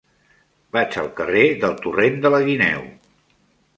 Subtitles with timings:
[0.77, 2.87] Vaig al carrer del Torrent de la Guineu.